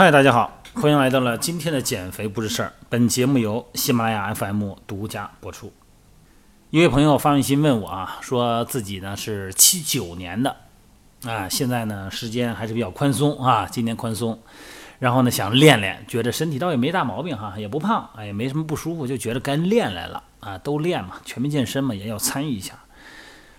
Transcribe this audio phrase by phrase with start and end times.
[0.00, 2.72] 嗨，大家好，欢迎来到了今天的减肥不是事儿。
[2.88, 5.70] 本节目由喜马拉雅 FM 独家播出。
[6.70, 10.56] 一位朋友发微信问我啊，说自己呢是七九年的，
[11.26, 14.40] 啊，现在呢时间还是比较宽松啊，今年宽松，
[15.00, 22.72] 然后呢想练练，觉得身体倒也没大毛病哈，也不胖，哎，也没什么不舒服，就觉得该练来了啊，都练嘛，全民健身嘛，也要参与一下。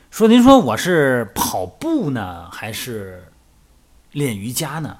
[0.10, 3.32] 说您说我是跑步呢，还是
[4.14, 4.98] 练瑜伽呢？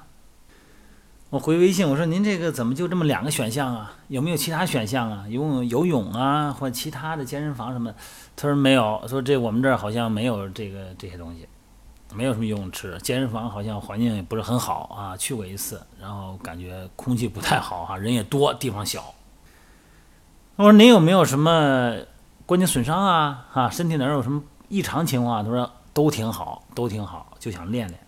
[1.32, 3.94] 我回微信我说您这个怎么就这么两个选项啊？
[4.08, 5.24] 有没有其他选项啊？
[5.30, 7.90] 游泳游泳啊，或者其他的健身房什么？
[8.36, 11.48] 他说没有，说这我们这儿好像没有这个这些东西，
[12.12, 15.16] 没有什么游泳池，健身房好像环境也不是很好啊。
[15.16, 19.02] 去过一次，然后感觉空气不太好哈，人也多，地方小。
[20.56, 21.96] 我说您有没有什么
[22.44, 23.46] 关节损伤啊？
[23.50, 25.42] 哈，身体哪儿有什么异常情况？
[25.42, 27.98] 他说都挺好，都挺好，就想练练。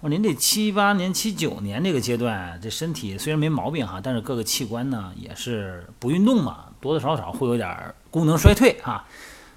[0.00, 9.04] 我您这七八年、七九年这个阶段，这身体虽然没毛病哈，但是各个器官呢也是不运动嘛，多多少少会有点功能衰退哈。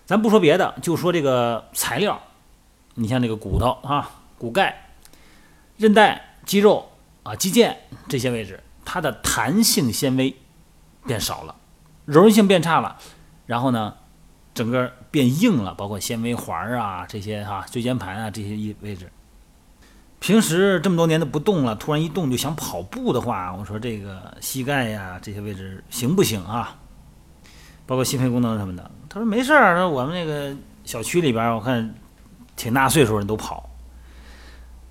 [0.05, 2.21] 咱不说别的，就说这个材料，
[2.95, 4.89] 你像这个骨头啊、骨钙、
[5.77, 6.91] 韧带、肌肉
[7.23, 7.73] 啊、肌腱
[8.09, 10.35] 这些位置，它的弹性纤维
[11.05, 11.55] 变少了，
[12.03, 12.97] 柔韧性变差了，
[13.45, 13.93] 然后呢，
[14.53, 19.09] 整个变硬了，包括纤维环啊这些哈、椎间盘啊这些一位置。
[20.23, 26.77] 平时这么多年都不动了，突然一动就想跑步的话，我说这个膝盖呀这些位置行不行啊？
[27.85, 28.89] 包括心肺功能什么的。
[29.09, 31.93] 他说没事儿，说我们那个小区里边我看
[32.55, 33.69] 挺大岁数人都跑。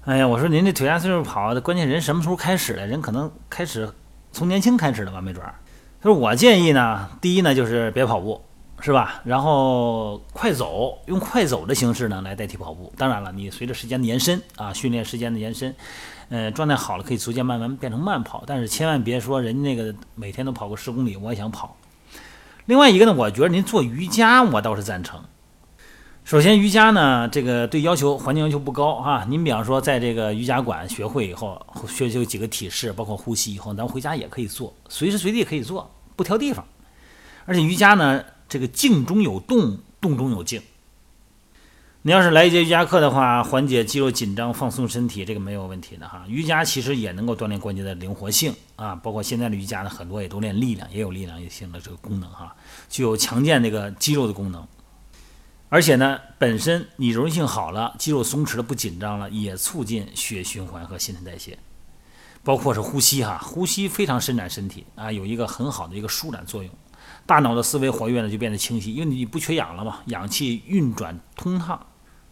[0.05, 2.87] 哎呀，我说您这挺大岁数跑，关键人什么时候开始的？
[2.87, 3.91] 人可能开始
[4.33, 5.55] 从年轻开始的吧，没准儿。
[6.03, 8.45] 他说我建议呢，第一呢就是别跑步。
[8.85, 9.23] 是吧？
[9.25, 12.93] 然后快走，用快走的形式呢来代替跑步。
[12.97, 15.73] 当然了，你随着时间的延伸啊，训练时间的延伸，
[16.31, 18.43] 呃，状态好了可以逐渐慢慢变成慢跑。
[18.45, 21.77] 但是千万别说人家那个每天都跑个十公里，我也想跑。
[22.65, 25.23] 另外一个呢，我觉得您做瑜伽我倒是赞成。
[26.25, 29.25] 首先，瑜伽呢这个对要求环境要求不高哈。
[29.29, 36.65] 您比方说在这个瑜伽馆学会以后，学习几个体式，包括呼吸以后，咱回家也可以做，随时随地可以做，不挑地方。
[37.45, 38.21] 而且瑜伽呢。
[38.53, 40.61] 这个静中有动，动中有静。
[42.03, 46.23] 你要是来一节瑜伽课的话，缓解肌肉紧张，放松身体，这个没有问题的哈。
[46.29, 52.55] 瑜伽其实也能够锻炼关节的灵活性啊，包括现在的瑜伽呢，很多也都练力量，也有力量性的这个功能哈，
[52.91, 54.69] 具有强健这个肌肉的功能。
[55.71, 61.59] 而且呢，本身你柔韧性好了，肌肉松弛了，不紧张了，也促进血循环和新陈代谢，
[62.45, 66.71] 包括是呼吸哈，呼吸非常伸展身体啊，有一个很好的一个舒展作用。
[67.27, 71.87] 大脑的思维活跃呢，就变得清晰，因为你不缺氧了嘛，氧气运转通畅。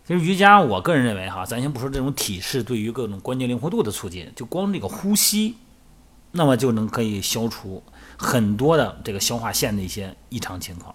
[0.04, 5.56] 其实瑜伽，我个人认为哈，咱先不说这种体式对于各种关节灵活度的促进，就光这个呼吸，
[6.32, 7.82] 那么就能可以消除
[8.18, 10.94] 很多的这个消化腺的一些异常情况，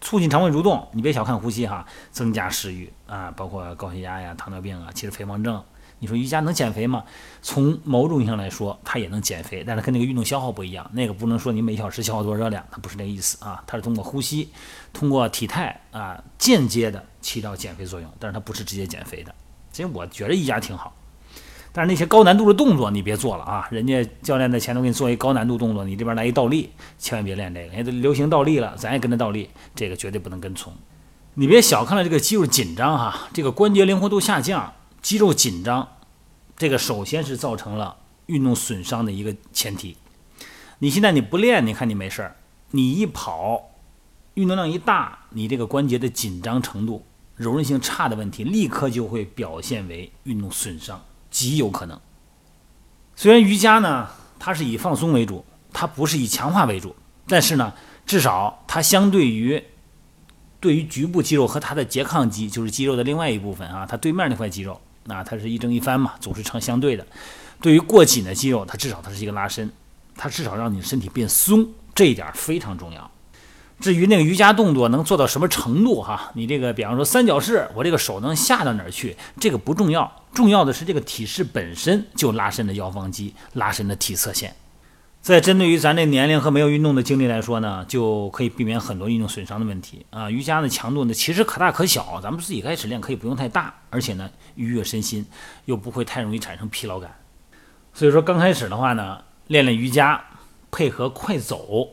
[0.00, 0.88] 促进肠胃蠕动。
[0.92, 5.60] 你别小看呼吸哈，增加食欲啊，包括高血压呀、糖尿病啊，其实肥胖症。
[5.98, 7.04] 你说瑜伽能减肥吗？
[7.40, 10.90] 从某种意义上来说，它也能减肥，但是跟那个运动消耗不一样。
[10.92, 13.62] 那个不能说你每小时消耗多少热量，它不是那个意思啊。
[13.66, 14.48] 它是通过呼吸，
[14.92, 19.34] 通过体态啊，间接的起到减肥作用，但是它不是直接减肥的。
[19.72, 20.94] 其实我觉得瑜伽挺好，
[21.72, 23.66] 但是那些高难度的动作你别做了啊！
[23.70, 27.74] 人家教练在前头给你做一高难度动作，你这边来一倒立，千万别练这个。
[27.74, 30.72] 人家流行倒立了，咱也跟着倒立，这个绝对不能跟从。
[31.34, 34.72] 你别小看了这个肌肉紧张哈，这个关节灵活度下降。
[35.04, 35.86] 肌肉紧张，
[36.56, 37.94] 这个首先是造成了
[38.24, 39.98] 运动损伤的一个前提。
[40.78, 42.36] 你现在你不练，你看你没事儿，
[42.70, 43.68] 你一跑，
[44.32, 47.04] 运动量一大，你这个关节的紧张程度、
[47.36, 52.00] 柔韧性差的问题，立刻就会表现为运动损伤，极有可能。
[53.14, 56.96] 虽然瑜伽呢，它是以放松为主，它不是以强化为主，
[57.28, 57.74] 但是呢，
[58.06, 59.62] 至少它相对于。
[60.60, 67.06] 对于局部肌肉和它的拮抗肌，就是肌肉的另外一部分啊，它对面那块肌肉，那它是一正一反嘛，总是成相对的。
[67.60, 69.70] 对于过紧的肌肉，它至少它是一个拉伸，
[70.16, 73.10] 它至少让你身体变松，这一点非常重要。
[73.80, 84.54] 至于那个瑜伽动作能做到什么程度哈，你这个比方说三角式，我这个手能下到哪儿去，这个不重要，重要的是这个体式本身就拉伸的腰方肌，拉伸的体侧线。
[85.24, 90.30] 在针对于咱这年龄和没有运动的经历来说呢，就可以避免很多运动损伤的问题啊。
[90.30, 95.24] 瑜伽的强度呢，其实可大可小，咱们自己开始练可以不用太大，而且呢，愉悦身心，
[95.64, 97.10] 又不会太容易产生疲劳感。
[97.94, 100.22] 所以说刚开始的话呢，练练瑜伽
[100.70, 101.88] 配合快走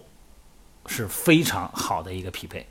[0.87, 2.67] 是非常好的一个匹配。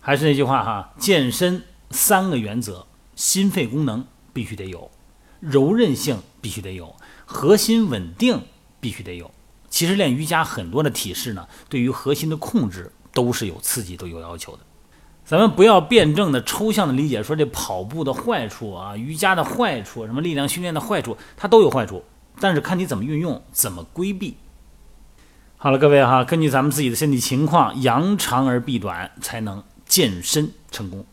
[0.00, 2.84] 还是那句话哈，健身三个原则：
[3.14, 4.90] 心肺功能必须得有，
[5.38, 8.42] 柔韧性必须得有，核心稳定
[8.80, 9.30] 必须得有。
[9.70, 14.60] 其实练瑜伽很多的体式呢，对于核心的控制都是有刺激、都有要求的。
[15.24, 22.02] 咱们不要辩证的、抽象的理解，说这跑步的坏处啊，瑜伽的坏处，什么力量训练的坏处，它都有坏处，
[22.40, 24.38] 但是看你怎么运用，怎么规避。
[25.58, 31.04] 好了，各位哈，根据咱们自己的身体情况，扬长而避短，才能健身成功。